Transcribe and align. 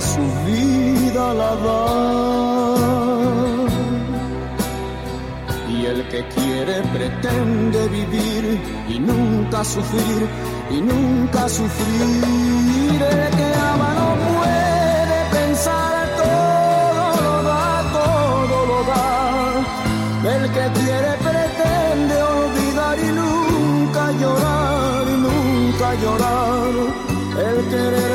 Su 0.00 0.20
vida 0.46 1.34
la 1.34 1.54
da. 1.64 1.84
Y 5.68 5.86
el 5.86 6.08
que 6.08 6.26
quiere 6.28 6.82
pretende 6.94 7.88
vivir 7.88 8.60
y 8.88 8.98
nunca 8.98 9.64
sufrir, 9.64 10.28
y 10.70 10.80
nunca 10.80 11.48
sufrir. 11.48 13.02
El 13.02 13.30
que 13.38 13.48
ama 13.72 13.90
no 14.00 14.08
puede 14.34 15.18
pensar, 15.32 16.06
todo 16.22 17.06
lo 17.26 17.42
da, 17.42 17.82
todo 17.92 18.56
lo 18.70 18.78
da. 18.92 20.36
El 20.36 20.50
que 20.52 20.80
quiere 20.80 21.13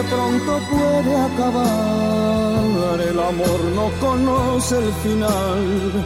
pronto 0.09 0.59
puede 0.69 1.15
acabar, 1.15 3.01
el 3.01 3.19
amor 3.19 3.59
no 3.75 3.91
conoce 3.99 4.77
el 4.77 4.93
final. 5.03 6.05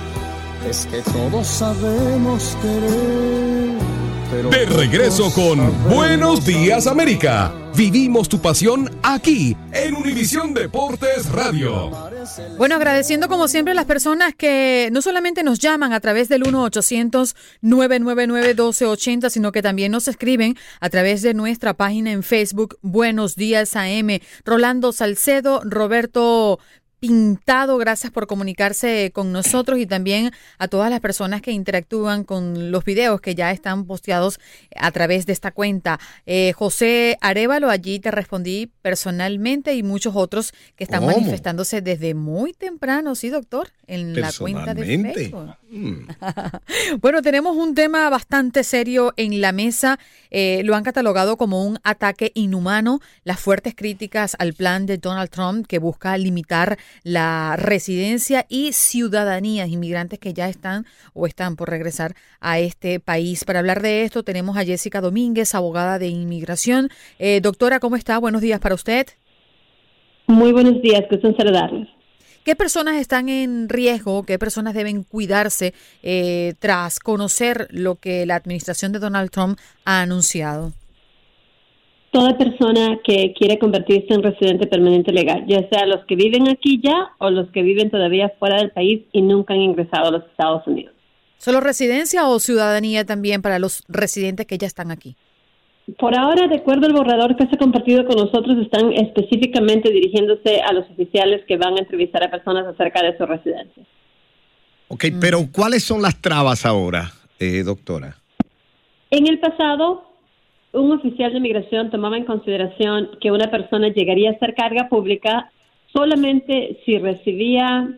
Es 0.70 0.86
que 0.86 1.02
todos 1.02 1.48
sabemos 1.48 2.58
querer. 2.62 3.78
Pero 4.32 4.50
De 4.50 4.66
regreso 4.66 5.32
con 5.34 5.60
Buenos 5.90 6.46
Días. 6.46 6.88
América. 6.88 7.54
Vivimos 7.76 8.30
tu 8.30 8.40
pasión 8.40 8.88
aquí 9.02 9.58
en 9.72 9.96
Univisión 9.96 10.54
Deportes 10.54 11.32
Radio. 11.32 11.90
Bueno, 12.56 12.76
agradeciendo 12.76 13.28
como 13.28 13.48
siempre 13.48 13.72
a 13.72 13.76
las 13.76 13.86
personas 13.86 14.36
que 14.36 14.90
no 14.92 15.02
solamente 15.02 15.42
nos 15.42 15.58
llaman 15.58 15.92
a 15.92 16.00
través 16.00 16.30
del 16.30 16.44
1-800-999-1280, 16.44 19.32
sino 19.32 19.52
que 19.52 19.64
también 19.64 19.92
nos 19.92 20.08
escriben 20.08 20.56
a 20.82 20.92
través 20.92 21.24
de 21.24 21.34
nuestra 21.34 21.74
página 21.74 22.12
en 22.12 22.22
Facebook, 22.22 22.78
Buenos 22.84 23.36
Días 23.36 23.76
AM. 23.76 24.20
Rolando 24.46 24.92
Salcedo, 24.92 25.62
Roberto 25.64 26.60
Pintado, 27.04 27.78
gracias 27.78 28.14
por 28.14 28.28
comunicarse 28.28 29.12
con 29.14 29.34
nosotros 29.34 29.78
y 29.78 29.86
también 29.86 30.32
a 30.58 30.70
todas 30.70 30.90
las 30.90 31.02
personas 31.02 31.42
que 31.42 31.52
interactúan 31.52 32.24
con 32.24 32.72
los 32.72 32.86
videos 32.86 33.20
que 33.20 33.36
ya 33.36 33.52
están 33.52 33.84
posteados 33.84 34.40
a 34.78 34.90
través 34.92 35.26
de 35.26 35.34
esta 35.34 35.52
cuenta. 35.52 36.00
Eh, 36.26 36.54
José 36.54 37.18
Arevalo, 37.20 37.70
allí 37.70 38.00
te 38.00 38.10
respondí 38.10 38.72
personalmente 38.82 39.76
y 39.76 39.84
muchos 39.84 40.16
otros 40.16 40.54
que 40.78 40.86
están 40.86 41.02
¿Cómo? 41.02 41.12
manifestándose 41.12 41.82
desde 41.82 42.14
muy 42.14 42.54
temprano, 42.54 43.16
¿sí, 43.16 43.28
doctor? 43.28 43.68
En 43.86 44.18
la 44.22 44.32
cuenta 44.32 44.74
de. 44.74 44.86
Facebook. 45.14 45.56
Mm. 45.72 46.08
Bueno, 47.02 47.22
tenemos 47.22 47.58
un 47.58 47.76
tema 47.76 48.10
bastante 48.10 48.64
serio 48.64 49.14
en 49.18 49.42
la 49.42 49.52
mesa. 49.52 50.00
Eh, 50.32 50.62
lo 50.64 50.76
han 50.76 50.84
catalogado 50.84 51.36
como 51.36 51.66
un 51.66 51.80
ataque 51.84 52.32
inhumano. 52.36 53.02
Las 53.24 53.40
fuertes 53.40 53.74
críticas 53.76 54.36
al 54.40 54.54
plan 54.54 54.86
de 54.86 54.98
Donald 54.98 55.30
Trump 55.30 55.68
que 55.68 55.80
busca 55.80 56.18
limitar 56.18 56.78
la 57.04 57.56
residencia 57.58 58.46
y 58.50 58.74
ciudadanía 58.74 59.68
inmigrantes 59.68 60.20
que 60.20 60.34
ya 60.34 60.50
están 60.50 60.86
o 61.14 61.28
están 61.28 61.56
por 61.56 61.70
regresar 61.70 62.16
a 62.40 62.60
este 62.60 63.00
país. 63.00 63.44
Para 63.46 63.60
hablar 63.60 63.82
de 63.82 64.04
esto 64.04 64.24
tenemos 64.24 64.58
a 64.58 64.64
Jessica 64.64 65.02
Domínguez, 65.02 65.56
abogada 65.56 66.00
de 66.00 66.08
inmigración. 66.08 66.90
Eh, 67.20 67.40
doctora, 67.42 67.80
¿cómo 67.80 67.96
está? 67.96 68.18
Buenos 68.18 68.42
días 68.42 68.60
para 68.60 68.76
usted. 68.76 69.08
Muy 70.28 70.52
buenos 70.52 70.82
días, 70.82 71.04
gusto 71.10 71.34
saludarles. 71.36 71.88
¿Qué 72.44 72.56
personas 72.56 72.96
están 72.96 73.30
en 73.30 73.70
riesgo? 73.70 74.24
¿Qué 74.24 74.38
personas 74.38 74.74
deben 74.74 75.04
cuidarse 75.04 75.74
eh, 76.02 76.56
tras 76.60 77.00
conocer 77.00 77.68
lo 77.72 77.96
que 77.96 78.26
la 78.26 78.36
administración 78.36 78.92
de 78.92 79.00
Donald 79.00 79.32
Trump 79.32 79.58
ha 79.86 80.02
anunciado? 80.02 80.74
Toda 82.14 82.38
persona 82.38 83.00
que 83.04 83.34
quiere 83.34 83.58
convertirse 83.58 84.14
en 84.14 84.22
residente 84.22 84.68
permanente 84.68 85.12
legal, 85.12 85.46
ya 85.48 85.68
sea 85.68 85.88
los 85.88 86.06
que 86.06 86.16
viven 86.16 86.48
aquí 86.48 86.80
ya 86.82 87.10
o 87.18 87.32
los 87.32 87.50
que 87.50 87.64
viven 87.64 87.90
todavía 87.90 88.32
fuera 88.38 88.58
del 88.58 88.70
país 88.70 89.02
y 89.12 89.24
nunca 89.24 89.56
han 89.56 89.62
ingresado 89.62 90.10
a 90.10 90.12
los 90.12 90.24
Estados 90.26 90.62
Unidos. 90.68 90.94
¿Solo 91.40 91.60
residencia 91.60 92.28
o 92.28 92.40
ciudadanía 92.40 93.04
también 93.04 93.42
para 93.42 93.58
los 93.58 93.84
residentes 93.90 94.46
que 94.46 94.60
ya 94.60 94.68
están 94.68 94.92
aquí? 94.92 95.18
Por 95.98 96.16
ahora, 96.18 96.48
de 96.48 96.58
acuerdo 96.58 96.86
al 96.86 96.94
borrador 96.94 97.36
que 97.36 97.48
se 97.48 97.56
ha 97.56 97.58
compartido 97.58 98.06
con 98.06 98.16
nosotros, 98.16 98.58
están 98.60 98.94
específicamente 98.94 99.90
dirigiéndose 99.92 100.62
a 100.62 100.72
los 100.72 100.88
oficiales 100.92 101.44
que 101.48 101.58
van 101.58 101.74
a 101.74 101.80
entrevistar 101.80 102.24
a 102.24 102.30
personas 102.30 102.68
acerca 102.68 103.02
de 103.02 103.18
su 103.18 103.26
residencia. 103.26 103.84
Ok, 104.88 105.06
pero 105.20 105.40
¿cuáles 105.52 105.84
son 105.84 106.04
las 106.04 106.22
trabas 106.22 106.66
ahora, 106.66 107.12
eh, 107.40 107.64
doctora? 107.64 108.16
En 109.10 109.28
el 109.28 109.40
pasado, 109.40 110.13
un 110.74 110.92
oficial 110.92 111.34
de 111.34 111.40
migración 111.40 111.90
tomaba 111.90 112.18
en 112.18 112.26
consideración 112.26 113.12
que 113.22 113.32
una 113.32 113.50
persona 113.50 113.90
llegaría 113.90 114.32
a 114.32 114.40
ser 114.40 114.56
carga 114.56 114.90
pública 114.90 115.52
solamente 115.94 116.80
si 116.86 116.98
recibía 116.98 117.90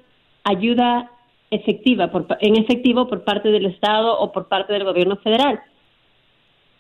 ayuda 0.44 1.12
efectiva, 1.52 2.12
por, 2.12 2.28
en 2.42 2.58
efectivo 2.58 3.08
por 3.08 3.24
parte 3.24 3.50
del 3.50 3.66
Estado 3.66 4.20
o 4.20 4.32
por 4.32 4.48
parte 4.48 4.74
del 4.74 4.84
gobierno 4.84 5.16
federal. 5.18 5.62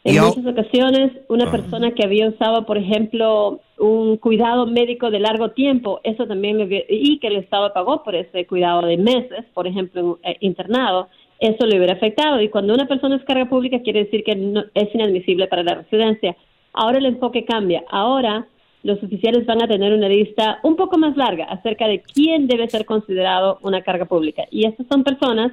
En 0.03 0.23
muchas 0.23 0.45
ocasiones, 0.45 1.13
una 1.29 1.49
persona 1.49 1.91
que 1.91 2.03
había 2.03 2.29
usado, 2.29 2.67
por 2.67 2.77
ejemplo, 2.77 3.59
un 3.79 4.17
cuidado 4.17 4.67
médico 4.67 5.09
de 5.09 5.19
largo 5.19 5.49
tiempo, 5.51 5.99
eso 6.03 6.27
también, 6.27 6.57
le 6.59 6.85
y 6.89 7.17
que 7.17 7.27
el 7.27 7.37
Estado 7.37 7.73
pagó 7.73 8.03
por 8.03 8.13
ese 8.13 8.45
cuidado 8.45 8.85
de 8.85 8.97
meses, 8.97 9.45
por 9.55 9.65
ejemplo, 9.65 10.19
eh, 10.21 10.37
internado, 10.41 11.07
eso 11.39 11.65
le 11.65 11.77
hubiera 11.77 11.93
afectado. 11.93 12.41
Y 12.41 12.49
cuando 12.49 12.73
una 12.73 12.87
persona 12.87 13.15
es 13.15 13.23
carga 13.23 13.49
pública, 13.49 13.81
quiere 13.81 14.05
decir 14.05 14.23
que 14.23 14.35
no- 14.35 14.65
es 14.73 14.93
inadmisible 14.93 15.47
para 15.47 15.63
la 15.63 15.75
residencia. 15.75 16.35
Ahora 16.73 16.97
el 16.97 17.05
enfoque 17.05 17.45
cambia. 17.45 17.83
Ahora 17.89 18.47
los 18.83 19.01
oficiales 19.01 19.45
van 19.45 19.63
a 19.63 19.67
tener 19.67 19.93
una 19.93 20.07
lista 20.07 20.59
un 20.63 20.75
poco 20.75 20.97
más 20.97 21.17
larga 21.17 21.45
acerca 21.45 21.87
de 21.87 22.01
quién 22.01 22.47
debe 22.47 22.69
ser 22.69 22.85
considerado 22.85 23.57
una 23.63 23.81
carga 23.81 24.05
pública. 24.05 24.43
Y 24.51 24.65
estas 24.67 24.85
son 24.87 25.03
personas 25.03 25.51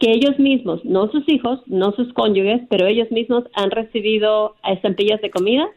que 0.00 0.10
ellos 0.10 0.36
mismos, 0.38 0.84
no 0.84 1.08
sus 1.12 1.28
hijos, 1.28 1.60
no 1.66 1.92
sus 1.92 2.12
cónyuges, 2.12 2.62
pero 2.68 2.86
ellos 2.86 3.08
mismos 3.12 3.44
han 3.54 3.70
recibido 3.70 4.56
estampillas 4.68 5.20
de 5.20 5.30
comida 5.30 5.68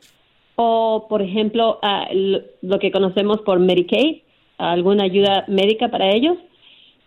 o, 0.55 1.05
por 1.07 1.21
ejemplo, 1.21 1.77
ah, 1.83 2.07
lo 2.11 2.79
que 2.79 2.91
conocemos 2.91 3.41
por 3.41 3.59
Medicaid, 3.59 4.21
alguna 4.57 5.03
ayuda 5.03 5.45
médica 5.47 5.89
para 5.89 6.09
ellos. 6.09 6.37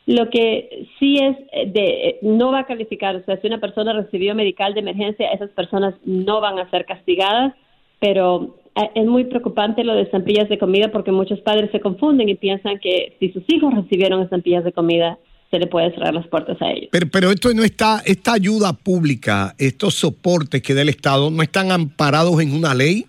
Lo 0.09 0.31
que 0.31 0.87
sí 0.99 1.19
es 1.19 1.37
eh, 1.53 1.71
de 1.71 1.85
eh, 1.85 2.19
no 2.23 2.51
va 2.51 2.61
a 2.61 2.67
calificar, 2.67 3.15
o 3.15 3.23
sea, 3.27 3.39
si 3.43 3.47
una 3.47 3.61
persona 3.61 3.93
recibió 3.93 4.35
medical 4.35 4.73
de 4.73 4.81
emergencia, 4.81 5.29
esas 5.29 5.51
personas 5.51 5.95
no 6.07 6.41
van 6.41 6.59
a 6.59 6.71
ser 6.71 6.87
castigadas, 6.87 7.53
pero 8.01 8.57
eh, 8.75 8.91
es 8.95 9.07
muy 9.07 9.25
preocupante 9.25 9.85
lo 9.85 9.93
de 9.93 10.05
estampillas 10.05 10.49
de 10.49 10.57
comida 10.57 10.91
porque 10.91 11.13
muchos 11.13 11.41
padres 11.41 11.71
se 11.73 11.81
confunden 11.81 12.27
y 12.31 12.37
piensan 12.37 12.79
que 12.79 13.17
si 13.21 13.33
sus 13.33 13.43
hijos 13.49 13.75
recibieron 13.75 14.23
estampillas 14.23 14.65
de 14.65 14.73
comida, 14.73 15.19
se 15.51 15.59
le 15.59 15.67
puede 15.67 15.91
cerrar 15.91 16.15
las 16.15 16.27
puertas 16.29 16.57
a 16.63 16.71
ellos. 16.71 16.89
Pero, 16.91 17.07
pero 17.13 17.31
esto 17.31 17.53
no 17.53 17.63
está, 17.63 18.01
esta 18.07 18.33
ayuda 18.33 18.73
pública, 18.73 19.55
estos 19.59 19.93
soportes 19.93 20.63
que 20.63 20.73
da 20.73 20.81
el 20.81 20.89
Estado, 20.89 21.31
¿no 21.31 21.43
están 21.43 21.71
amparados 21.71 22.41
en 22.41 22.55
una 22.55 22.75
ley? 22.75 23.05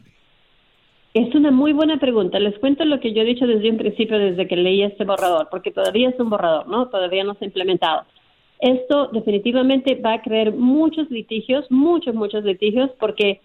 Es 1.13 1.33
una 1.33 1.49
muy 1.49 1.73
buena 1.73 1.97
pregunta. 1.97 2.39
Les 2.39 2.57
cuento 2.59 2.85
lo 2.85 2.99
que 2.99 3.13
yo 3.13 3.23
he 3.23 3.25
dicho 3.25 3.47
desde 3.47 3.71
un 3.71 3.77
principio, 3.77 4.19
desde 4.19 4.47
que 4.47 4.55
leí 4.55 4.83
este 4.83 5.05
borrador, 5.05 5.47
porque 5.49 5.71
todavía 5.71 6.09
es 6.09 6.19
un 6.19 6.29
borrador, 6.29 6.67
¿no? 6.67 6.87
Todavía 6.89 7.23
no 7.23 7.33
se 7.33 7.45
ha 7.45 7.47
implementado. 7.47 8.03
Esto 8.59 9.07
definitivamente 9.07 9.95
va 9.95 10.13
a 10.13 10.21
crear 10.21 10.53
muchos 10.53 11.09
litigios, 11.09 11.65
muchos, 11.71 12.13
muchos 12.13 12.43
litigios, 12.43 12.91
porque 12.99 13.41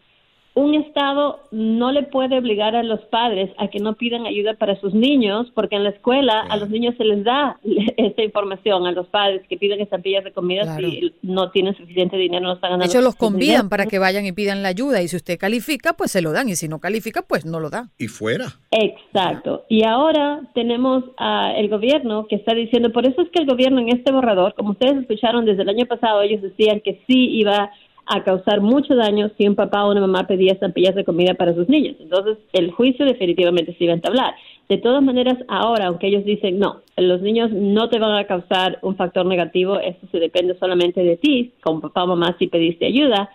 un 0.55 0.75
Estado 0.75 1.41
no 1.51 1.91
le 1.91 2.05
puede 2.05 2.39
obligar 2.39 2.77
a 2.77 2.85
los 2.85 3.01
padres 3.07 3.51
a 3.59 3.69
que 3.69 3.81
no 3.81 3.95
pidan 3.95 4.25
ayuda 4.25 4.55
para 4.55 4.79
sus 4.81 4.95
niños, 4.95 5.51
porque 5.53 5.75
en 5.75 5.83
la 5.83 5.91
escuela 5.91 6.43
a 6.49 6.57
los 6.57 6.71
niños 6.71 6.95
se 6.97 7.05
les 7.05 7.25
da 7.25 7.59
esta 7.97 8.23
información 8.23 8.87
a 8.87 8.93
los 8.93 9.09
padres 9.09 9.43
que 9.49 9.57
piden 9.57 9.81
estampillas 9.81 10.23
de 10.23 10.33
comida 10.33 10.77
si 10.77 11.13
no 11.23 11.51
tienen 11.51 11.77
suficiente 11.77 12.17
dinero, 12.17 12.47
no 12.47 12.53
están 12.53 12.71
ganando. 12.71 12.85
De 12.85 12.91
hecho, 12.91 13.05
los 13.05 13.17
convidan 13.17 13.69
para 13.69 13.87
que 13.87 13.99
vayan 13.99 14.27
y 14.27 14.33
pidan 14.33 14.63
la 14.63 14.69
ayuda, 14.69 15.03
y 15.03 15.09
si 15.09 15.17
usted 15.17 15.39
califica, 15.39 15.95
pues 15.95 16.13
se 16.13 16.23
lo 16.23 16.31
dan, 16.31 16.49
y 16.49 16.55
si 16.55 16.69
no 16.69 16.79
califica, 16.79 17.23
pues 17.23 17.45
no 17.45 17.59
lo 17.59 17.69
da. 17.69 17.91
Y 17.99 18.07
fuera. 18.07 18.47
Exacto. 18.71 19.65
Y 19.69 19.85
ahora 19.85 20.41
tenemos 20.55 21.05
al 21.17 21.69
gobierno 21.69 22.27
que 22.29 22.37
está 22.37 22.55
diciendo, 22.55 22.93
por 22.93 23.07
eso 23.07 23.23
es 23.23 23.29
que 23.31 23.41
el 23.41 23.47
gobierno 23.47 23.81
en 23.81 23.89
este 23.89 24.13
borrador, 24.13 24.55
como 24.55 24.71
ustedes 24.71 24.99
escucharon 24.99 25.45
desde 25.45 25.63
el 25.63 25.69
año 25.69 25.87
pasado, 25.87 26.23
ellos 26.23 26.43
decían 26.43 26.81
que 26.81 27.03
sí 27.09 27.31
iba 27.39 27.73
a 28.07 28.23
causar 28.23 28.61
mucho 28.61 28.95
daño 28.95 29.31
si 29.37 29.49
un 29.49 29.55
papá 29.55 29.85
o 29.85 29.91
una 29.91 30.01
mamá 30.01 30.27
pedía 30.27 30.53
estampillas 30.53 30.95
de 30.95 31.05
comida 31.05 31.35
para 31.35 31.55
sus 31.55 31.69
niños. 31.69 31.97
Entonces, 32.01 32.39
el 32.53 32.71
juicio 32.71 33.07
definitivamente 33.07 33.75
se 33.77 33.85
iba 33.85 33.93
a 33.93 33.97
entablar. 33.97 34.35
De 34.69 34.79
todas 34.79 35.03
maneras, 35.03 35.37
ahora, 35.49 35.87
aunque 35.87 36.09
ellos 36.09 36.25
dicen 36.25 36.59
no, 36.59 36.83
los 36.97 37.21
niños 37.23 37.51
no 37.53 37.89
te 37.89 37.99
van 37.99 38.17
a 38.17 38.27
causar 38.27 38.79
un 38.83 38.97
factor 38.97 39.27
negativo, 39.27 39.79
esto 39.79 40.07
se 40.11 40.19
depende 40.19 40.57
solamente 40.59 41.03
de 41.03 41.17
ti, 41.17 41.53
como 41.63 41.81
papá 41.81 42.05
o 42.05 42.09
mamá, 42.09 42.37
si 42.39 42.47
pediste 42.47 42.87
ayuda, 42.87 43.31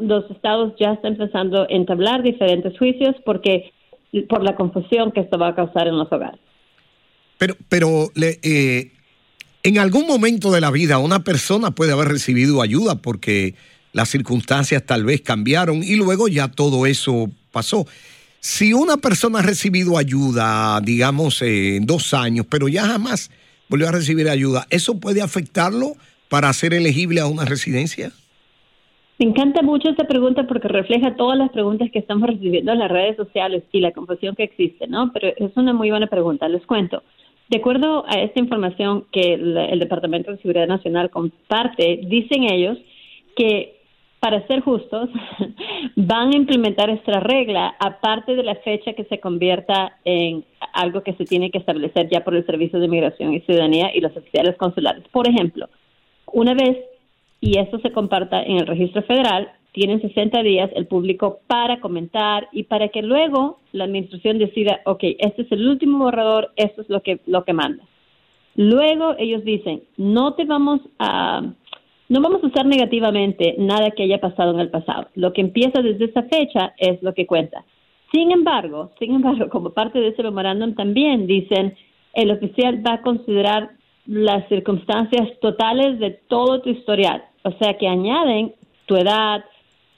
los 0.00 0.30
estados 0.30 0.72
ya 0.78 0.92
están 0.92 1.12
empezando 1.12 1.62
a 1.62 1.66
entablar 1.68 2.22
diferentes 2.22 2.76
juicios 2.78 3.14
porque 3.24 3.72
por 4.28 4.42
la 4.42 4.56
confusión 4.56 5.12
que 5.12 5.20
esto 5.20 5.38
va 5.38 5.48
a 5.48 5.54
causar 5.54 5.86
en 5.88 5.98
los 5.98 6.10
hogares. 6.10 6.40
Pero, 7.36 7.54
pero 7.68 8.10
eh, 8.16 8.90
en 9.62 9.78
algún 9.78 10.06
momento 10.06 10.50
de 10.50 10.60
la 10.60 10.70
vida 10.70 10.98
una 10.98 11.22
persona 11.22 11.70
puede 11.70 11.92
haber 11.92 12.08
recibido 12.08 12.62
ayuda 12.62 12.96
porque 12.96 13.54
las 13.92 14.08
circunstancias 14.08 14.84
tal 14.84 15.04
vez 15.04 15.22
cambiaron 15.22 15.82
y 15.82 15.96
luego 15.96 16.28
ya 16.28 16.48
todo 16.48 16.86
eso 16.86 17.30
pasó. 17.52 17.86
Si 18.40 18.72
una 18.72 18.96
persona 18.96 19.40
ha 19.40 19.42
recibido 19.42 19.98
ayuda, 19.98 20.80
digamos, 20.80 21.42
en 21.42 21.86
dos 21.86 22.14
años, 22.14 22.46
pero 22.48 22.68
ya 22.68 22.86
jamás 22.86 23.30
volvió 23.68 23.88
a 23.88 23.92
recibir 23.92 24.28
ayuda, 24.28 24.66
¿eso 24.70 25.00
puede 25.00 25.22
afectarlo 25.22 25.94
para 26.28 26.52
ser 26.52 26.74
elegible 26.74 27.20
a 27.20 27.26
una 27.26 27.44
residencia? 27.44 28.12
Me 29.18 29.26
encanta 29.26 29.62
mucho 29.62 29.90
esta 29.90 30.06
pregunta 30.06 30.46
porque 30.46 30.68
refleja 30.68 31.16
todas 31.16 31.36
las 31.36 31.50
preguntas 31.50 31.90
que 31.92 31.98
estamos 31.98 32.28
recibiendo 32.28 32.72
en 32.72 32.78
las 32.78 32.90
redes 32.90 33.16
sociales 33.16 33.64
y 33.72 33.80
la 33.80 33.90
confusión 33.90 34.36
que 34.36 34.44
existe, 34.44 34.86
¿no? 34.86 35.12
Pero 35.12 35.32
es 35.36 35.56
una 35.56 35.72
muy 35.72 35.90
buena 35.90 36.06
pregunta, 36.06 36.48
les 36.48 36.64
cuento. 36.64 37.02
De 37.48 37.58
acuerdo 37.58 38.04
a 38.06 38.20
esta 38.20 38.38
información 38.38 39.06
que 39.10 39.34
el 39.34 39.78
Departamento 39.80 40.30
de 40.30 40.38
Seguridad 40.38 40.68
Nacional 40.68 41.10
comparte, 41.10 42.00
dicen 42.04 42.44
ellos 42.44 42.78
que 43.36 43.77
para 44.20 44.46
ser 44.46 44.60
justos, 44.60 45.10
van 45.96 46.32
a 46.32 46.36
implementar 46.36 46.90
esta 46.90 47.20
regla 47.20 47.76
aparte 47.78 48.34
de 48.34 48.42
la 48.42 48.56
fecha 48.56 48.92
que 48.94 49.04
se 49.04 49.20
convierta 49.20 49.96
en 50.04 50.44
algo 50.72 51.02
que 51.02 51.14
se 51.14 51.24
tiene 51.24 51.50
que 51.50 51.58
establecer 51.58 52.08
ya 52.10 52.24
por 52.24 52.34
el 52.34 52.44
Servicio 52.46 52.78
de 52.78 52.86
Inmigración 52.86 53.32
y 53.32 53.40
Ciudadanía 53.40 53.94
y 53.94 54.00
los 54.00 54.16
oficiales 54.16 54.56
consulares. 54.56 55.04
Por 55.12 55.28
ejemplo, 55.28 55.68
una 56.32 56.54
vez, 56.54 56.76
y 57.40 57.58
esto 57.58 57.78
se 57.78 57.92
comparta 57.92 58.42
en 58.42 58.58
el 58.58 58.66
registro 58.66 59.02
federal, 59.02 59.52
tienen 59.72 60.00
60 60.00 60.42
días 60.42 60.70
el 60.74 60.86
público 60.86 61.40
para 61.46 61.78
comentar 61.80 62.48
y 62.52 62.64
para 62.64 62.88
que 62.88 63.02
luego 63.02 63.60
la 63.72 63.84
administración 63.84 64.38
decida, 64.38 64.80
ok, 64.84 65.04
este 65.18 65.42
es 65.42 65.52
el 65.52 65.68
último 65.68 65.98
borrador, 65.98 66.52
esto 66.56 66.82
es 66.82 66.88
lo 66.88 67.02
que, 67.02 67.20
lo 67.26 67.44
que 67.44 67.52
manda. 67.52 67.84
Luego 68.56 69.14
ellos 69.18 69.44
dicen, 69.44 69.82
no 69.96 70.34
te 70.34 70.44
vamos 70.44 70.80
a 70.98 71.42
no 72.08 72.20
vamos 72.20 72.42
a 72.42 72.46
usar 72.46 72.66
negativamente 72.66 73.54
nada 73.58 73.90
que 73.90 74.04
haya 74.04 74.18
pasado 74.18 74.52
en 74.52 74.60
el 74.60 74.70
pasado. 74.70 75.08
Lo 75.14 75.32
que 75.32 75.42
empieza 75.42 75.82
desde 75.82 76.06
esa 76.06 76.22
fecha 76.22 76.74
es 76.78 77.02
lo 77.02 77.12
que 77.14 77.26
cuenta. 77.26 77.64
Sin 78.12 78.32
embargo, 78.32 78.90
sin 78.98 79.14
embargo, 79.14 79.48
como 79.50 79.70
parte 79.70 80.00
de 80.00 80.08
ese 80.08 80.22
memorándum 80.22 80.74
también 80.74 81.26
dicen, 81.26 81.76
el 82.14 82.30
oficial 82.30 82.84
va 82.86 82.94
a 82.94 83.02
considerar 83.02 83.70
las 84.06 84.48
circunstancias 84.48 85.28
totales 85.40 85.98
de 85.98 86.12
todo 86.28 86.62
tu 86.62 86.70
historial. 86.70 87.24
O 87.42 87.52
sea 87.52 87.76
que 87.76 87.86
añaden 87.86 88.54
tu 88.86 88.96
edad, 88.96 89.44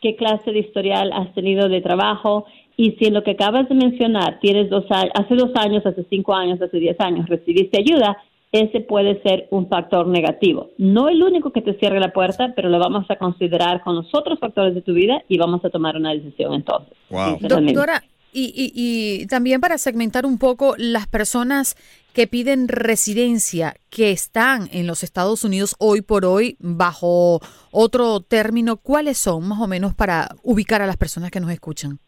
qué 0.00 0.16
clase 0.16 0.50
de 0.50 0.60
historial 0.60 1.12
has 1.12 1.32
tenido 1.34 1.68
de 1.68 1.80
trabajo 1.80 2.46
y 2.76 2.92
si 2.92 3.06
en 3.06 3.14
lo 3.14 3.22
que 3.22 3.32
acabas 3.32 3.68
de 3.68 3.74
mencionar 3.74 4.40
tienes 4.40 4.68
dos 4.68 4.84
hace 4.90 5.34
dos 5.36 5.50
años, 5.54 5.86
hace 5.86 6.04
cinco 6.10 6.34
años, 6.34 6.60
hace 6.60 6.78
diez 6.78 6.98
años 6.98 7.28
recibiste 7.28 7.78
ayuda, 7.78 8.16
ese 8.52 8.80
puede 8.80 9.22
ser 9.22 9.46
un 9.50 9.68
factor 9.68 10.06
negativo. 10.08 10.70
No 10.76 11.08
el 11.08 11.22
único 11.22 11.52
que 11.52 11.62
te 11.62 11.78
cierre 11.78 12.00
la 12.00 12.12
puerta, 12.12 12.52
pero 12.56 12.68
lo 12.68 12.78
vamos 12.78 13.08
a 13.08 13.16
considerar 13.16 13.82
con 13.82 13.94
los 13.94 14.12
otros 14.12 14.38
factores 14.40 14.74
de 14.74 14.82
tu 14.82 14.92
vida 14.92 15.22
y 15.28 15.38
vamos 15.38 15.64
a 15.64 15.70
tomar 15.70 15.96
una 15.96 16.12
decisión 16.12 16.54
entonces. 16.54 16.96
Doctora, 17.40 18.02
y, 18.32 18.72
y, 18.74 19.26
también 19.26 19.60
para 19.60 19.78
segmentar 19.78 20.24
un 20.24 20.38
poco 20.38 20.74
las 20.78 21.06
personas 21.06 21.76
que 22.12 22.26
piden 22.26 22.68
residencia, 22.68 23.74
que 23.88 24.10
están 24.10 24.68
en 24.72 24.86
los 24.86 25.04
Estados 25.04 25.44
Unidos 25.44 25.74
hoy 25.78 26.00
por 26.00 26.24
hoy 26.24 26.56
bajo 26.58 27.40
otro 27.70 28.20
término, 28.20 28.76
¿cuáles 28.76 29.18
son 29.18 29.46
más 29.46 29.60
o 29.60 29.68
menos 29.68 29.94
para 29.94 30.36
ubicar 30.42 30.82
a 30.82 30.86
las 30.86 30.96
personas 30.96 31.30
que 31.30 31.40
nos 31.40 31.50
escuchan? 31.50 32.00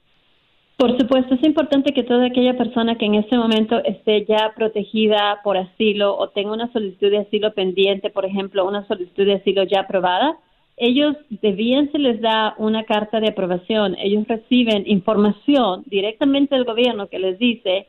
Por 0.83 0.99
supuesto, 0.99 1.35
es 1.37 1.45
importante 1.45 1.93
que 1.93 2.03
toda 2.03 2.27
aquella 2.27 2.57
persona 2.57 2.97
que 2.97 3.07
en 3.07 3.15
este 3.15 3.39
momento 3.39 3.81
esté 3.85 4.25
ya 4.25 4.53
protegida 4.57 5.39
por 5.45 5.57
asilo 5.57 6.19
o 6.19 6.31
tenga 6.31 6.53
una 6.53 6.73
solicitud 6.73 7.09
de 7.09 7.19
asilo 7.19 7.55
pendiente, 7.55 8.11
por 8.11 8.25
ejemplo, 8.25 8.67
una 8.67 8.85
solicitud 8.89 9.25
de 9.25 9.35
asilo 9.35 9.63
ya 9.63 9.83
aprobada, 9.83 10.37
ellos 10.77 11.15
debían 11.41 11.93
se 11.93 12.01
les 12.01 12.21
da 12.21 12.57
una 12.59 12.83
carta 12.83 13.21
de 13.21 13.29
aprobación, 13.29 13.95
ellos 13.97 14.27
reciben 14.27 14.83
información 14.89 15.85
directamente 15.87 16.57
del 16.57 16.65
gobierno 16.65 17.07
que 17.07 17.21
les 17.21 17.39
dice, 17.39 17.87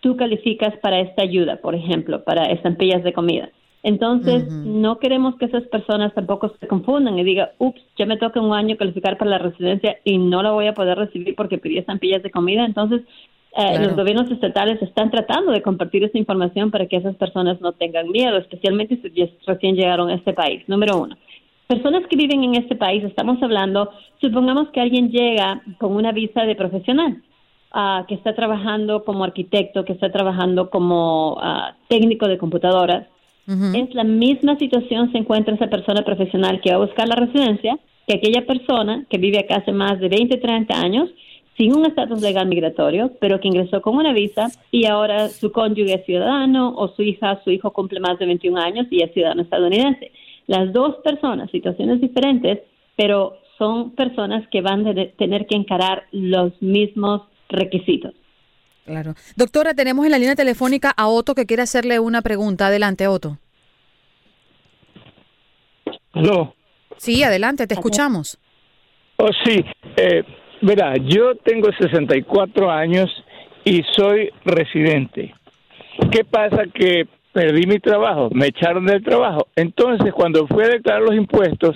tú 0.00 0.14
calificas 0.18 0.76
para 0.82 1.00
esta 1.00 1.22
ayuda, 1.22 1.56
por 1.62 1.74
ejemplo, 1.74 2.24
para 2.24 2.44
estampillas 2.52 3.02
de 3.04 3.14
comida. 3.14 3.48
Entonces, 3.84 4.50
no 4.50 4.98
queremos 4.98 5.36
que 5.36 5.44
esas 5.44 5.62
personas 5.64 6.14
tampoco 6.14 6.50
se 6.58 6.66
confundan 6.66 7.18
y 7.18 7.22
digan, 7.22 7.50
ups, 7.58 7.82
ya 7.98 8.06
me 8.06 8.16
toca 8.16 8.40
un 8.40 8.54
año 8.54 8.78
calificar 8.78 9.18
para 9.18 9.32
la 9.32 9.38
residencia 9.38 9.98
y 10.04 10.16
no 10.16 10.42
la 10.42 10.52
voy 10.52 10.66
a 10.66 10.72
poder 10.72 10.96
recibir 10.96 11.34
porque 11.36 11.58
pedí 11.58 11.76
estampillas 11.76 12.22
de 12.22 12.30
comida. 12.30 12.64
Entonces, 12.64 13.02
eh, 13.54 13.78
los 13.84 13.94
gobiernos 13.94 14.30
estatales 14.30 14.80
están 14.80 15.10
tratando 15.10 15.52
de 15.52 15.60
compartir 15.60 16.02
esa 16.02 16.16
información 16.16 16.70
para 16.70 16.86
que 16.86 16.96
esas 16.96 17.14
personas 17.16 17.60
no 17.60 17.72
tengan 17.72 18.08
miedo, 18.08 18.38
especialmente 18.38 18.98
si 19.02 19.30
recién 19.46 19.76
llegaron 19.76 20.08
a 20.08 20.14
este 20.14 20.32
país. 20.32 20.66
Número 20.66 20.96
uno. 20.96 21.16
Personas 21.66 22.06
que 22.08 22.16
viven 22.16 22.42
en 22.42 22.54
este 22.54 22.76
país, 22.76 23.04
estamos 23.04 23.42
hablando, 23.42 23.90
supongamos 24.18 24.70
que 24.70 24.80
alguien 24.80 25.10
llega 25.10 25.60
con 25.78 25.94
una 25.94 26.12
visa 26.12 26.44
de 26.44 26.56
profesional. 26.56 27.22
Ah, 27.76 28.04
que 28.06 28.14
está 28.14 28.36
trabajando 28.36 29.04
como 29.04 29.24
arquitecto, 29.24 29.84
que 29.84 29.92
está 29.92 30.12
trabajando 30.12 30.70
como 30.70 31.36
ah, 31.42 31.74
técnico 31.88 32.28
de 32.28 32.38
computadoras, 32.38 33.08
es 33.46 33.94
la 33.94 34.04
misma 34.04 34.58
situación 34.58 35.12
se 35.12 35.18
encuentra 35.18 35.54
esa 35.54 35.68
persona 35.68 36.02
profesional 36.02 36.60
que 36.62 36.70
va 36.70 36.76
a 36.76 36.86
buscar 36.86 37.06
la 37.08 37.16
residencia 37.16 37.78
que 38.06 38.16
aquella 38.16 38.46
persona 38.46 39.04
que 39.08 39.18
vive 39.18 39.38
acá 39.38 39.56
hace 39.56 39.72
más 39.72 39.98
de 40.00 40.08
20, 40.08 40.36
30 40.38 40.80
años 40.80 41.10
sin 41.56 41.76
un 41.76 41.86
estatus 41.86 42.20
legal 42.20 42.48
migratorio, 42.48 43.12
pero 43.20 43.40
que 43.40 43.48
ingresó 43.48 43.80
con 43.80 43.96
una 43.96 44.12
visa 44.12 44.48
y 44.70 44.86
ahora 44.86 45.28
su 45.28 45.52
cónyuge 45.52 45.94
es 45.94 46.04
ciudadano 46.04 46.74
o 46.76 46.88
su 46.88 47.02
hija, 47.02 47.40
su 47.44 47.50
hijo 47.50 47.72
cumple 47.72 48.00
más 48.00 48.18
de 48.18 48.26
21 48.26 48.60
años 48.60 48.86
y 48.90 49.02
es 49.02 49.12
ciudadano 49.12 49.42
estadounidense. 49.42 50.10
Las 50.46 50.72
dos 50.72 50.96
personas, 51.04 51.50
situaciones 51.50 52.00
diferentes, 52.00 52.60
pero 52.96 53.36
son 53.56 53.92
personas 53.92 54.46
que 54.48 54.62
van 54.62 54.86
a 54.86 54.94
tener 55.16 55.46
que 55.46 55.54
encarar 55.54 56.04
los 56.10 56.60
mismos 56.60 57.22
requisitos. 57.48 58.14
Claro. 58.84 59.14
Doctora, 59.36 59.74
tenemos 59.74 60.04
en 60.04 60.12
la 60.12 60.18
línea 60.18 60.34
telefónica 60.34 60.92
a 60.96 61.08
Otto 61.08 61.34
que 61.34 61.46
quiere 61.46 61.62
hacerle 61.62 61.98
una 61.98 62.22
pregunta. 62.22 62.66
Adelante, 62.66 63.08
Otto. 63.08 63.38
¿Aló? 66.12 66.54
Sí, 66.96 67.22
adelante, 67.22 67.66
te 67.66 67.74
escuchamos. 67.74 68.38
Oh, 69.16 69.30
sí. 69.44 69.64
Eh, 69.96 70.22
verá, 70.60 70.94
yo 70.96 71.34
tengo 71.36 71.68
64 71.78 72.70
años 72.70 73.10
y 73.64 73.82
soy 73.96 74.30
residente. 74.44 75.34
¿Qué 76.10 76.24
pasa? 76.24 76.64
Que 76.72 77.06
perdí 77.32 77.66
mi 77.66 77.80
trabajo, 77.80 78.28
me 78.32 78.46
echaron 78.46 78.86
del 78.86 79.02
trabajo. 79.02 79.48
Entonces, 79.56 80.12
cuando 80.12 80.46
fui 80.46 80.64
a 80.64 80.68
declarar 80.68 81.02
los 81.02 81.16
impuestos, 81.16 81.74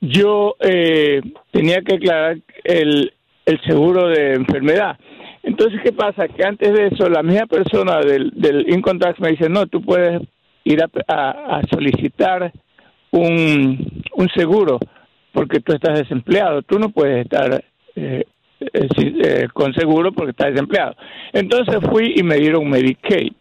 yo 0.00 0.56
eh, 0.60 1.20
tenía 1.52 1.82
que 1.82 1.94
declarar 1.94 2.38
el, 2.64 3.12
el 3.44 3.60
seguro 3.62 4.08
de 4.08 4.34
enfermedad. 4.34 4.98
Entonces, 5.42 5.80
¿qué 5.82 5.92
pasa? 5.92 6.28
Que 6.28 6.44
antes 6.44 6.72
de 6.72 6.88
eso, 6.88 7.08
la 7.08 7.22
misma 7.22 7.46
persona 7.46 8.00
del, 8.00 8.30
del 8.34 8.70
Income 8.70 9.00
Tax 9.00 9.20
me 9.20 9.30
dice, 9.30 9.48
no, 9.48 9.66
tú 9.66 9.80
puedes 9.82 10.20
ir 10.64 10.82
a, 10.82 10.88
a- 11.08 11.62
solicitar 11.70 12.52
un, 13.10 14.02
un 14.14 14.28
seguro 14.36 14.78
porque 15.32 15.60
tú 15.60 15.72
estás 15.72 15.98
desempleado. 15.98 16.62
Tú 16.62 16.78
no 16.78 16.90
puedes 16.90 17.24
estar 17.24 17.64
eh, 17.96 18.24
eh, 18.60 18.88
eh, 18.98 19.48
con 19.52 19.72
seguro 19.74 20.12
porque 20.12 20.32
estás 20.32 20.52
desempleado. 20.52 20.94
Entonces 21.32 21.76
fui 21.90 22.12
y 22.16 22.22
me 22.22 22.36
dieron 22.36 22.68
Medicaid. 22.68 23.32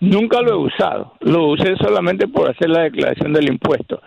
Nunca 0.00 0.40
lo 0.40 0.50
he 0.52 0.56
usado, 0.66 1.12
lo 1.20 1.46
usé 1.48 1.76
solamente 1.76 2.26
por 2.26 2.50
hacer 2.50 2.70
la 2.70 2.82
declaración 2.82 3.32
del 3.32 3.48
impuesto. 3.50 4.00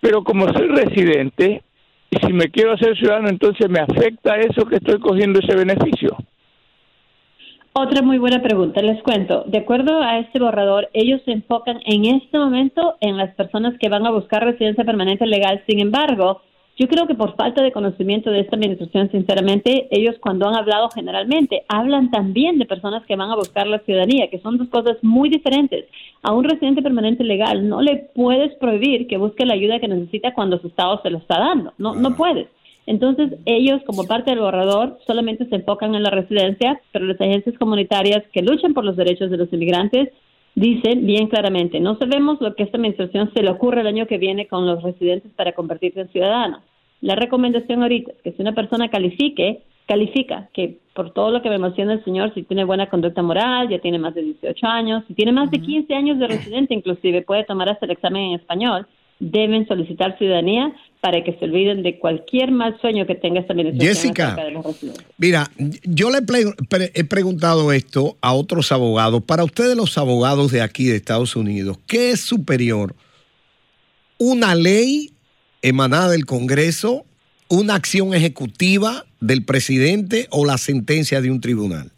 Pero 0.00 0.22
como 0.24 0.48
soy 0.52 0.66
residente, 0.68 1.62
si 2.20 2.32
me 2.32 2.50
quiero 2.50 2.72
hacer 2.72 2.96
ciudadano, 2.96 3.28
entonces 3.28 3.68
me 3.70 3.80
afecta 3.80 4.36
eso 4.36 4.66
que 4.66 4.76
estoy 4.76 4.98
cogiendo 5.00 5.40
ese 5.40 5.56
beneficio. 5.56 6.16
Otra 7.74 8.02
muy 8.02 8.18
buena 8.18 8.42
pregunta, 8.42 8.82
les 8.82 9.02
cuento. 9.02 9.44
De 9.46 9.58
acuerdo 9.58 10.02
a 10.02 10.18
este 10.18 10.38
borrador, 10.38 10.90
ellos 10.92 11.22
se 11.24 11.32
enfocan 11.32 11.80
en 11.86 12.04
este 12.04 12.36
momento 12.36 12.96
en 13.00 13.16
las 13.16 13.34
personas 13.34 13.78
que 13.78 13.88
van 13.88 14.06
a 14.06 14.10
buscar 14.10 14.44
residencia 14.44 14.84
permanente 14.84 15.26
legal. 15.26 15.62
Sin 15.66 15.80
embargo, 15.80 16.42
yo 16.78 16.88
creo 16.88 17.06
que 17.06 17.14
por 17.14 17.36
falta 17.36 17.62
de 17.62 17.70
conocimiento 17.70 18.30
de 18.30 18.40
esta 18.40 18.56
administración, 18.56 19.10
sinceramente, 19.10 19.88
ellos 19.90 20.16
cuando 20.20 20.48
han 20.48 20.56
hablado 20.56 20.88
generalmente, 20.90 21.64
hablan 21.68 22.10
también 22.10 22.58
de 22.58 22.64
personas 22.64 23.04
que 23.06 23.14
van 23.14 23.30
a 23.30 23.36
buscar 23.36 23.66
la 23.66 23.80
ciudadanía, 23.80 24.30
que 24.30 24.40
son 24.40 24.56
dos 24.56 24.68
cosas 24.68 24.96
muy 25.02 25.28
diferentes. 25.28 25.84
A 26.22 26.32
un 26.32 26.44
residente 26.44 26.80
permanente 26.80 27.24
legal 27.24 27.68
no 27.68 27.82
le 27.82 28.08
puedes 28.14 28.54
prohibir 28.54 29.06
que 29.06 29.18
busque 29.18 29.44
la 29.44 29.54
ayuda 29.54 29.80
que 29.80 29.88
necesita 29.88 30.32
cuando 30.32 30.58
su 30.60 30.68
estado 30.68 31.00
se 31.02 31.10
lo 31.10 31.18
está 31.18 31.38
dando. 31.38 31.74
No, 31.76 31.94
no 31.94 32.16
puedes. 32.16 32.48
Entonces, 32.86 33.34
ellos, 33.44 33.82
como 33.86 34.04
parte 34.04 34.30
del 34.30 34.40
borrador, 34.40 34.98
solamente 35.06 35.46
se 35.46 35.56
enfocan 35.56 35.94
en 35.94 36.02
la 36.02 36.10
residencia, 36.10 36.80
pero 36.90 37.04
las 37.04 37.20
agencias 37.20 37.56
comunitarias 37.58 38.24
que 38.32 38.42
luchan 38.42 38.74
por 38.74 38.84
los 38.84 38.96
derechos 38.96 39.30
de 39.30 39.36
los 39.36 39.52
inmigrantes 39.52 40.08
dicen 40.54 41.06
bien 41.06 41.28
claramente, 41.28 41.80
no 41.80 41.96
sabemos 41.96 42.40
lo 42.40 42.54
que 42.54 42.64
esta 42.64 42.76
administración 42.76 43.30
se 43.34 43.42
le 43.42 43.50
ocurre 43.50 43.80
el 43.80 43.86
año 43.86 44.06
que 44.06 44.18
viene 44.18 44.46
con 44.46 44.66
los 44.66 44.82
residentes 44.82 45.32
para 45.32 45.52
convertirse 45.52 46.00
en 46.00 46.08
ciudadanos. 46.08 46.60
La 47.00 47.16
recomendación 47.16 47.82
ahorita 47.82 48.12
es 48.12 48.22
que 48.22 48.32
si 48.32 48.42
una 48.42 48.54
persona 48.54 48.88
califique, 48.88 49.62
califica, 49.86 50.48
que 50.54 50.78
por 50.94 51.12
todo 51.12 51.30
lo 51.30 51.42
que 51.42 51.50
me 51.50 51.58
menciona 51.58 51.94
el 51.94 52.04
señor, 52.04 52.32
si 52.34 52.42
tiene 52.44 52.64
buena 52.64 52.88
conducta 52.88 53.22
moral, 53.22 53.68
ya 53.68 53.80
tiene 53.80 53.98
más 53.98 54.14
de 54.14 54.22
18 54.22 54.66
años, 54.66 55.04
si 55.08 55.14
tiene 55.14 55.32
más 55.32 55.50
de 55.50 55.60
15 55.60 55.94
años 55.94 56.18
de 56.18 56.28
residente, 56.28 56.74
inclusive 56.74 57.22
puede 57.22 57.44
tomar 57.44 57.68
hasta 57.68 57.86
el 57.86 57.92
examen 57.92 58.22
en 58.22 58.40
español, 58.40 58.86
deben 59.22 59.68
solicitar 59.68 60.18
ciudadanía 60.18 60.74
para 61.00 61.22
que 61.22 61.32
se 61.38 61.44
olviden 61.44 61.82
de 61.82 61.98
cualquier 61.98 62.50
mal 62.50 62.76
sueño 62.80 63.06
que 63.06 63.14
tenga 63.14 63.40
esta 63.40 63.52
administración 63.52 63.94
Jessica. 63.94 64.34
de 64.34 64.50
los. 64.50 64.64
Mira, 65.16 65.48
yo 65.84 66.10
le 66.10 66.18
he 66.94 67.04
preguntado 67.04 67.72
esto 67.72 68.16
a 68.20 68.32
otros 68.34 68.72
abogados. 68.72 69.22
Para 69.22 69.44
ustedes 69.44 69.76
los 69.76 69.96
abogados 69.96 70.50
de 70.50 70.60
aquí 70.60 70.86
de 70.86 70.96
Estados 70.96 71.36
Unidos, 71.36 71.78
¿qué 71.86 72.10
es 72.10 72.20
superior? 72.20 72.94
¿Una 74.18 74.54
ley 74.54 75.10
emanada 75.62 76.10
del 76.10 76.26
Congreso, 76.26 77.04
una 77.48 77.76
acción 77.76 78.14
ejecutiva 78.14 79.04
del 79.20 79.44
presidente 79.44 80.26
o 80.30 80.44
la 80.44 80.58
sentencia 80.58 81.20
de 81.20 81.30
un 81.30 81.40
tribunal? 81.40 81.92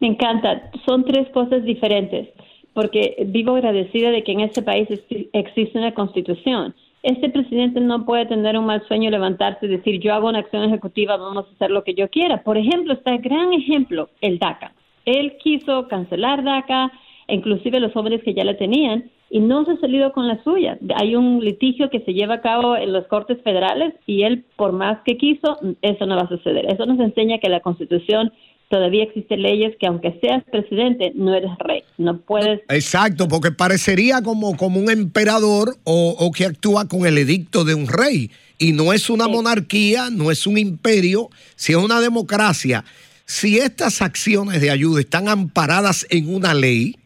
Me 0.00 0.08
encanta. 0.08 0.70
Son 0.86 1.04
tres 1.04 1.28
cosas 1.32 1.64
diferentes, 1.64 2.28
porque 2.74 3.24
vivo 3.28 3.54
agradecida 3.54 4.10
de 4.10 4.22
que 4.22 4.32
en 4.32 4.40
este 4.40 4.62
país 4.62 4.88
exi- 4.88 5.28
existe 5.32 5.78
una 5.78 5.94
constitución. 5.94 6.74
Este 7.02 7.28
presidente 7.28 7.80
no 7.80 8.04
puede 8.04 8.26
tener 8.26 8.58
un 8.58 8.66
mal 8.66 8.82
sueño, 8.88 9.10
levantarse 9.10 9.66
y 9.66 9.68
decir, 9.68 10.00
yo 10.00 10.14
hago 10.14 10.28
una 10.28 10.40
acción 10.40 10.64
ejecutiva, 10.64 11.16
vamos 11.16 11.46
a 11.46 11.54
hacer 11.54 11.70
lo 11.70 11.84
que 11.84 11.94
yo 11.94 12.08
quiera. 12.08 12.42
Por 12.42 12.56
ejemplo, 12.56 12.94
está 12.94 13.12
el 13.12 13.22
gran 13.22 13.52
ejemplo, 13.52 14.08
el 14.20 14.38
DACA. 14.38 14.72
Él 15.04 15.36
quiso 15.42 15.86
cancelar 15.88 16.42
DACA, 16.42 16.90
inclusive 17.28 17.78
los 17.78 17.92
jóvenes 17.92 18.22
que 18.22 18.32
ya 18.32 18.44
la 18.44 18.56
tenían, 18.56 19.10
y 19.30 19.40
no 19.40 19.64
se 19.64 19.72
ha 19.72 19.76
salido 19.78 20.12
con 20.12 20.28
la 20.28 20.42
suya. 20.44 20.78
Hay 20.94 21.16
un 21.16 21.44
litigio 21.44 21.90
que 21.90 22.00
se 22.00 22.14
lleva 22.14 22.34
a 22.34 22.40
cabo 22.40 22.76
en 22.76 22.92
los 22.92 23.06
cortes 23.08 23.40
federales 23.42 23.92
y 24.06 24.22
él, 24.22 24.44
por 24.56 24.72
más 24.72 25.00
que 25.04 25.16
quiso, 25.16 25.58
eso 25.82 26.06
no 26.06 26.16
va 26.16 26.22
a 26.22 26.28
suceder. 26.28 26.66
Eso 26.72 26.86
nos 26.86 27.00
enseña 27.00 27.38
que 27.38 27.48
la 27.48 27.60
Constitución 27.60 28.32
todavía 28.68 29.04
existen 29.04 29.42
leyes 29.42 29.74
que 29.78 29.86
aunque 29.86 30.18
seas 30.20 30.42
presidente, 30.50 31.12
no 31.14 31.34
eres 31.34 31.50
rey. 31.58 31.82
No 31.98 32.20
puedes 32.20 32.60
Exacto, 32.68 33.28
porque 33.28 33.52
parecería 33.52 34.22
como, 34.22 34.56
como 34.56 34.80
un 34.80 34.90
emperador 34.90 35.76
o, 35.84 36.16
o 36.18 36.32
que 36.32 36.46
actúa 36.46 36.86
con 36.88 37.06
el 37.06 37.18
edicto 37.18 37.64
de 37.64 37.74
un 37.74 37.86
rey. 37.86 38.30
Y 38.58 38.72
no 38.72 38.92
es 38.92 39.10
una 39.10 39.28
monarquía, 39.28 40.10
no 40.10 40.30
es 40.30 40.46
un 40.46 40.58
imperio, 40.58 41.28
si 41.56 41.72
es 41.72 41.78
una 41.78 42.00
democracia. 42.00 42.84
Si 43.26 43.58
estas 43.58 44.02
acciones 44.02 44.60
de 44.60 44.70
ayuda 44.70 45.00
están 45.00 45.28
amparadas 45.28 46.06
en 46.10 46.34
una 46.34 46.54
ley, 46.54 46.96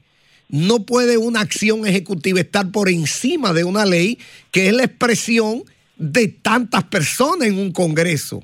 no 0.48 0.80
puede 0.80 1.18
una 1.18 1.40
acción 1.40 1.86
ejecutiva 1.86 2.40
estar 2.40 2.70
por 2.70 2.88
encima 2.88 3.52
de 3.52 3.64
una 3.64 3.84
ley 3.84 4.18
que 4.50 4.68
es 4.68 4.74
la 4.74 4.84
expresión 4.84 5.64
de 5.96 6.28
tantas 6.28 6.84
personas 6.84 7.48
en 7.48 7.58
un 7.58 7.72
Congreso. 7.72 8.42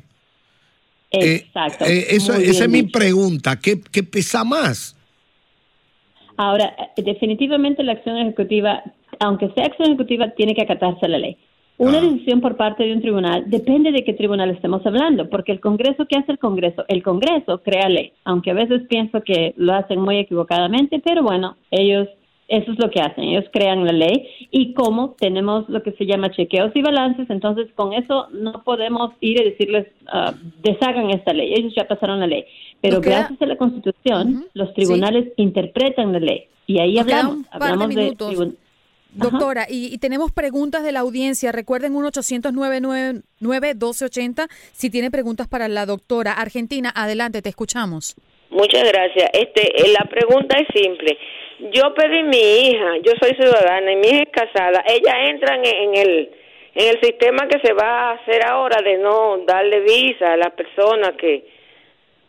Eh, 1.21 1.35
Exacto. 1.47 1.85
eh, 1.85 2.07
eso, 2.11 2.35
esa 2.35 2.65
es 2.65 2.71
mi 2.71 2.85
pregunta. 2.85 3.59
¿Qué, 3.61 3.81
qué 3.93 4.03
pesa 4.03 4.45
más? 4.45 4.97
Ahora, 6.37 6.75
eh, 6.97 7.03
definitivamente 7.03 7.83
la 7.83 7.93
acción 7.93 8.17
ejecutiva, 8.17 8.83
aunque 9.21 9.51
sea 9.51 9.67
acción 9.67 9.89
ejecutiva, 9.89 10.31
tiene 10.31 10.55
que 10.55 10.63
acatarse 10.63 11.07
a 11.07 11.09
la 11.09 11.19
ley. 11.19 11.37
Una 11.77 12.01
decisión 12.01 12.41
por 12.41 12.57
parte 12.57 12.85
de 12.85 12.93
un 12.93 13.01
tribunal 13.01 13.45
depende 13.51 13.91
de 13.91 14.05
qué 14.05 14.13
tribunal 14.13 14.51
estemos 14.51 14.87
hablando, 14.87 15.29
porque 15.29 15.51
el 15.51 15.59
Congreso, 15.59 16.07
¿qué 16.09 16.17
hace 16.17 16.31
el 16.31 16.39
Congreso? 16.39 16.85
El 16.87 17.03
Congreso 17.03 17.63
crea 17.65 17.89
ley, 17.89 18.13
aunque 18.25 18.53
a 18.53 18.55
veces 18.55 18.83
pienso 18.89 19.23
que 19.23 19.55
lo 19.57 19.75
hacen 19.75 20.01
muy 20.01 20.19
equivocadamente, 20.19 21.03
pero 21.05 21.25
bueno, 21.25 21.57
ellos, 21.73 22.09
eso 22.49 22.73
es 22.73 22.79
lo 22.79 22.91
que 22.91 23.01
hacen, 23.01 23.25
ellos 23.25 23.45
crean 23.53 23.85
la 23.85 23.93
ley 23.93 24.29
y 24.51 24.75
como 24.75 25.11
tenemos 25.19 25.69
lo 25.69 25.83
que 25.83 25.93
se 25.93 26.05
llama 26.05 26.31
chequeos 26.31 26.73
y 26.75 26.83
balances, 26.83 27.29
entonces 27.31 27.69
con 27.75 27.93
eso 27.95 28.29
no 28.33 28.63
podemos 28.65 29.13
ir 29.21 29.41
y 29.41 29.51
decirles, 29.51 29.87
ah, 30.09 30.35
deshagan 30.63 31.11
esta 31.11 31.33
ley, 31.33 31.55
ellos 31.55 31.73
ya 31.75 31.89
pasaron 31.89 32.21
la 32.21 32.27
ley, 32.27 32.45
pero 32.81 33.01
gracias 33.01 33.41
a 33.41 33.47
la 33.47 33.57
Constitución, 33.57 34.47
los 34.53 34.75
tribunales 34.75 35.33
interpretan 35.37 36.13
la 36.13 36.21
ley 36.21 36.45
y 36.67 36.81
ahí 36.81 36.99
hablamos, 36.99 37.37
un 37.37 37.45
par 37.45 37.61
de 37.61 37.67
hablamos 37.67 37.95
de, 37.95 38.03
minutos. 38.03 38.49
Doctora, 39.15 39.67
y, 39.69 39.95
y 39.95 39.99
tenemos 39.99 40.33
preguntas 40.33 40.83
de 40.83 40.91
la 40.91 40.99
audiencia. 41.01 41.53
Recuerden 41.53 41.95
1 41.95 42.09
800 42.09 42.53
1280 42.53 44.49
si 44.73 44.91
tiene 44.91 45.13
preguntas 45.13 45.47
para 45.47 45.69
la 45.69 45.87
doctora. 45.87 46.33
Argentina, 46.33 46.93
adelante, 46.93 47.41
te 47.41 47.49
escuchamos. 47.49 48.17
Muchas 48.55 48.85
gracias. 48.91 49.31
Este, 49.33 49.63
eh, 49.83 49.93
la 49.99 50.09
pregunta 50.09 50.57
es 50.59 50.69
simple. 50.83 51.19
Yo 51.73 51.93
pedí 51.95 52.23
mi 52.23 52.39
hija, 52.39 52.99
yo 53.03 53.13
soy 53.21 53.35
ciudadana 53.35 53.93
y 53.93 53.97
mi 53.97 54.07
hija 54.09 54.23
es 54.23 54.31
casada. 54.31 54.83
Ella 54.87 55.29
entra 55.29 55.57
en, 55.57 55.65
en 55.67 55.97
el 55.97 56.31
en 56.77 56.89
el 56.89 57.01
sistema 57.01 57.47
que 57.47 57.61
se 57.65 57.73
va 57.73 58.11
a 58.11 58.13
hacer 58.15 58.45
ahora 58.45 58.83
de 58.83 58.99
no 58.99 59.39
darle 59.47 59.81
visa 59.81 60.33
a 60.33 60.37
las 60.37 60.51
personas 60.55 61.13
que 61.19 61.45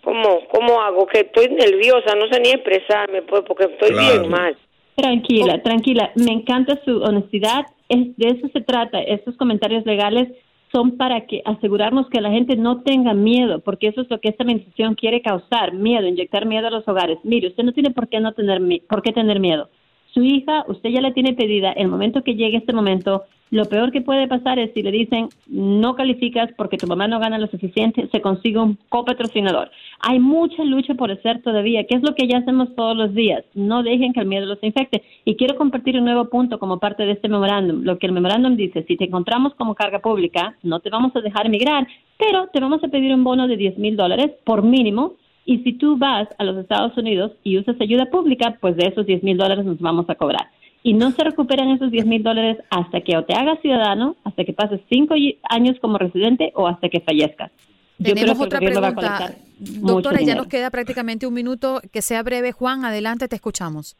¿cómo 0.03 0.47
cómo 0.49 0.81
hago? 0.81 1.07
Que 1.07 1.21
estoy 1.21 1.47
nerviosa, 1.49 2.13
no 2.15 2.27
sé 2.31 2.39
ni 2.39 2.49
expresarme 2.49 3.23
pues 3.23 3.41
porque 3.47 3.63
estoy 3.65 3.89
Claro. 3.89 4.19
bien 4.19 4.29
mal. 4.31 4.55
Tranquila, 4.95 5.61
tranquila. 5.63 6.11
Me 6.15 6.31
encanta 6.31 6.79
su 6.85 7.01
honestidad. 7.01 7.65
Es, 7.89 8.15
de 8.17 8.27
eso 8.29 8.47
se 8.53 8.61
trata. 8.61 8.99
Estos 9.01 9.35
comentarios 9.37 9.85
legales 9.85 10.29
son 10.71 10.97
para 10.97 11.25
que 11.25 11.41
asegurarnos 11.45 12.09
que 12.09 12.21
la 12.21 12.31
gente 12.31 12.55
no 12.55 12.81
tenga 12.81 13.13
miedo, 13.13 13.59
porque 13.59 13.87
eso 13.87 14.01
es 14.01 14.09
lo 14.09 14.19
que 14.19 14.29
esta 14.29 14.43
administración 14.43 14.95
quiere 14.95 15.21
causar, 15.21 15.73
miedo, 15.73 16.07
inyectar 16.07 16.45
miedo 16.45 16.67
a 16.67 16.71
los 16.71 16.87
hogares. 16.87 17.17
Mire, 17.23 17.47
usted 17.47 17.63
no 17.63 17.73
tiene 17.73 17.91
por 17.91 18.07
qué 18.09 18.19
no 18.19 18.33
tener 18.33 18.61
por 18.89 19.01
qué 19.01 19.11
tener 19.11 19.39
miedo. 19.39 19.69
Su 20.15 20.23
hija, 20.23 20.63
usted 20.69 20.91
ya 20.91 21.01
la 21.01 21.13
tiene 21.13 21.33
pedida. 21.33 21.73
El 21.73 21.89
momento 21.89 22.23
que 22.23 22.35
llegue 22.35 22.55
este 22.55 22.71
momento, 22.71 23.23
lo 23.51 23.65
peor 23.65 23.91
que 23.91 23.99
puede 23.99 24.29
pasar 24.29 24.57
es 24.59 24.71
si 24.73 24.81
le 24.81 24.89
dicen 24.89 25.27
no 25.45 25.93
calificas 25.95 26.49
porque 26.55 26.77
tu 26.77 26.87
mamá 26.87 27.05
no 27.09 27.19
gana 27.19 27.37
lo 27.37 27.47
suficiente, 27.47 28.07
se 28.09 28.21
consigue 28.21 28.57
un 28.59 28.77
copatrocinador. 28.87 29.69
Hay 29.99 30.19
mucha 30.19 30.63
lucha 30.63 30.93
por 30.93 31.11
hacer 31.11 31.41
todavía, 31.41 31.83
que 31.83 31.95
es 31.95 32.01
lo 32.01 32.15
que 32.15 32.29
ya 32.29 32.37
hacemos 32.37 32.73
todos 32.75 32.95
los 32.95 33.13
días. 33.13 33.43
No 33.55 33.83
dejen 33.83 34.13
que 34.13 34.21
el 34.21 34.25
miedo 34.25 34.45
los 34.45 34.63
infecte. 34.63 35.03
Y 35.25 35.35
quiero 35.35 35.57
compartir 35.57 35.97
un 35.97 36.05
nuevo 36.05 36.29
punto 36.29 36.59
como 36.59 36.79
parte 36.79 37.05
de 37.05 37.11
este 37.11 37.27
memorándum. 37.27 37.83
Lo 37.83 37.99
que 37.99 38.07
el 38.07 38.13
memorándum 38.13 38.55
dice, 38.55 38.85
si 38.87 38.95
te 38.95 39.03
encontramos 39.03 39.53
como 39.55 39.75
carga 39.75 39.99
pública, 39.99 40.55
no 40.63 40.79
te 40.79 40.89
vamos 40.89 41.13
a 41.17 41.19
dejar 41.19 41.47
emigrar, 41.47 41.85
pero 42.17 42.47
te 42.53 42.61
vamos 42.61 42.81
a 42.85 42.87
pedir 42.87 43.13
un 43.13 43.25
bono 43.25 43.49
de 43.49 43.57
10 43.57 43.79
mil 43.79 43.97
dólares 43.97 44.31
por 44.45 44.63
mínimo 44.63 45.15
Y 45.45 45.59
si 45.59 45.73
tú 45.73 45.97
vas 45.97 46.27
a 46.37 46.43
los 46.43 46.57
Estados 46.57 46.97
Unidos 46.97 47.31
y 47.43 47.59
usas 47.59 47.79
ayuda 47.79 48.07
pública, 48.07 48.57
pues 48.59 48.75
de 48.75 48.87
esos 48.87 49.05
10 49.05 49.23
mil 49.23 49.37
dólares 49.37 49.63
nos 49.63 49.79
vamos 49.79 50.09
a 50.09 50.15
cobrar. 50.15 50.49
Y 50.81 50.93
no 50.93 51.11
se 51.11 51.23
recuperan 51.23 51.69
esos 51.69 51.91
10 51.91 52.05
mil 52.05 52.23
dólares 52.23 52.57
hasta 52.69 53.01
que 53.01 53.15
o 53.17 53.23
te 53.23 53.33
hagas 53.35 53.59
ciudadano, 53.61 54.15
hasta 54.23 54.43
que 54.43 54.53
pases 54.53 54.81
cinco 54.89 55.15
años 55.49 55.77
como 55.79 55.97
residente 55.97 56.51
o 56.55 56.67
hasta 56.67 56.89
que 56.89 56.99
fallezcas. 56.99 57.51
Yo 57.97 58.13
creo 58.13 58.15
Tenemos 58.15 58.41
otra 58.41 58.59
gobierno 58.59 58.81
va 58.81 58.87
a 58.89 58.95
pregunta. 58.95 59.33
Doctora, 59.57 60.21
ya 60.21 60.35
nos 60.35 60.47
queda 60.47 60.69
prácticamente 60.69 61.25
un 61.27 61.33
minuto. 61.33 61.79
Que 61.93 62.01
sea 62.01 62.23
breve. 62.23 62.51
Juan, 62.51 62.83
adelante, 62.83 63.27
te 63.27 63.35
escuchamos. 63.35 63.95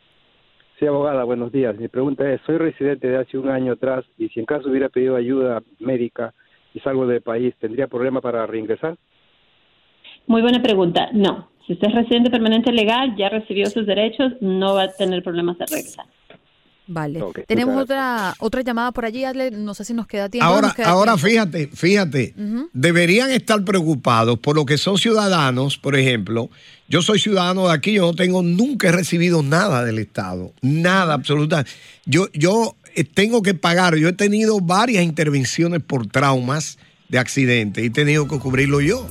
Sí, 0.79 0.85
abogada, 0.85 1.23
buenos 1.23 1.51
días. 1.51 1.77
Mi 1.77 1.87
pregunta 1.87 2.29
es, 2.29 2.41
soy 2.45 2.57
residente 2.57 3.07
de 3.07 3.17
hace 3.17 3.37
un 3.37 3.49
año 3.49 3.73
atrás 3.73 4.03
y 4.17 4.27
si 4.29 4.41
en 4.41 4.45
caso 4.45 4.69
hubiera 4.69 4.89
pedido 4.89 5.15
ayuda 5.15 5.63
médica 5.79 6.33
y 6.73 6.81
salgo 6.81 7.07
del 7.07 7.21
país, 7.21 7.55
¿tendría 7.59 7.87
problema 7.87 8.19
para 8.19 8.45
reingresar? 8.45 8.97
Muy 10.27 10.41
buena 10.41 10.61
pregunta. 10.61 11.09
No, 11.13 11.49
si 11.65 11.73
usted 11.73 11.87
es 11.87 11.95
residente 11.95 12.29
permanente 12.29 12.71
legal, 12.71 13.15
ya 13.17 13.29
recibió 13.29 13.69
sus 13.69 13.85
derechos, 13.85 14.33
no 14.41 14.75
va 14.75 14.83
a 14.83 14.91
tener 14.91 15.23
problemas 15.23 15.57
de 15.57 15.65
regresar. 15.65 16.05
Vale. 16.87 17.19
Tenemos 17.47 17.81
otra 17.81 18.35
otra 18.37 18.61
llamada 18.61 18.91
por 18.91 19.05
allí, 19.05 19.23
Adler. 19.23 19.53
No 19.53 19.73
sé 19.73 19.85
si 19.85 19.93
nos 19.93 20.05
queda 20.05 20.29
tiempo. 20.29 20.45
Ahora, 20.45 20.71
queda 20.75 20.89
ahora 20.89 21.15
tiempo. 21.15 21.27
fíjate, 21.27 21.67
fíjate, 21.73 22.35
deberían 22.73 23.31
estar 23.31 23.63
preocupados 23.63 24.37
por 24.37 24.55
lo 24.55 24.65
que 24.65 24.77
son 24.77 24.97
ciudadanos, 24.99 25.77
por 25.77 25.95
ejemplo. 25.95 26.49
Yo 26.87 27.01
soy 27.01 27.17
ciudadano 27.17 27.67
de 27.67 27.73
aquí, 27.73 27.93
yo 27.93 28.03
no 28.03 28.13
tengo, 28.13 28.43
nunca 28.43 28.89
he 28.89 28.91
recibido 28.91 29.41
nada 29.41 29.83
del 29.83 29.97
Estado, 29.97 30.53
nada, 30.61 31.15
absoluta. 31.15 31.65
Yo, 32.05 32.27
yo 32.33 32.75
eh, 32.93 33.03
tengo 33.03 33.41
que 33.41 33.55
pagar, 33.55 33.95
yo 33.95 34.07
he 34.07 34.13
tenido 34.13 34.59
varias 34.61 35.03
intervenciones 35.03 35.81
por 35.81 36.05
traumas 36.05 36.77
de 37.09 37.17
accidente 37.17 37.81
y 37.81 37.87
he 37.87 37.89
tenido 37.89 38.27
que 38.27 38.37
cubrirlo 38.37 38.81
yo, 38.81 39.07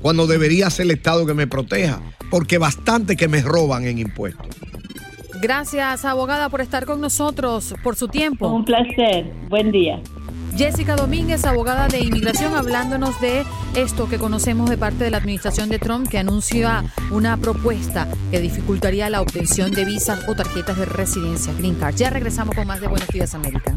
cuando 0.00 0.26
debería 0.26 0.70
ser 0.70 0.86
el 0.86 0.92
Estado 0.92 1.26
que 1.26 1.34
me 1.34 1.46
proteja, 1.46 2.00
porque 2.30 2.58
bastante 2.58 3.16
que 3.16 3.28
me 3.28 3.42
roban 3.42 3.86
en 3.86 3.98
impuestos. 3.98 4.46
Gracias, 5.40 6.04
abogada, 6.04 6.48
por 6.50 6.60
estar 6.60 6.84
con 6.84 7.00
nosotros, 7.00 7.74
por 7.82 7.96
su 7.96 8.08
tiempo. 8.08 8.48
Un 8.48 8.64
placer. 8.64 9.32
Buen 9.48 9.72
día. 9.72 10.00
Jessica 10.56 10.96
Domínguez, 10.96 11.44
abogada 11.44 11.88
de 11.88 12.00
inmigración, 12.00 12.54
hablándonos 12.54 13.18
de 13.20 13.44
esto 13.74 14.08
que 14.08 14.18
conocemos 14.18 14.68
de 14.68 14.76
parte 14.76 15.04
de 15.04 15.10
la 15.10 15.18
administración 15.18 15.68
de 15.68 15.78
Trump, 15.78 16.08
que 16.08 16.18
anuncia 16.18 16.84
una 17.10 17.36
propuesta 17.36 18.08
que 18.30 18.40
dificultaría 18.40 19.08
la 19.08 19.22
obtención 19.22 19.70
de 19.70 19.84
visas 19.84 20.28
o 20.28 20.34
tarjetas 20.34 20.76
de 20.76 20.84
residencia, 20.84 21.52
Green 21.54 21.76
Card. 21.76 21.94
Ya 21.94 22.10
regresamos 22.10 22.54
con 22.54 22.66
más 22.66 22.80
de 22.80 22.88
Buenos 22.88 23.08
Días, 23.08 23.34
América. 23.34 23.76